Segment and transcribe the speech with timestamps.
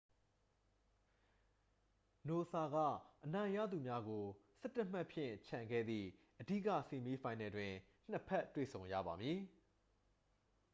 [2.27, 2.75] နိုဆာက
[3.23, 4.25] အနိုင်ရသူများကို
[4.61, 6.07] 11 မှတ်ဖြင့် ချန်ခဲ့သည့်
[6.41, 7.73] အဓိက ဆီးမီးဖိုင်နယ်တွင်
[8.09, 9.39] နှစ် ဖက် တွေ့ဆုံရပါမည်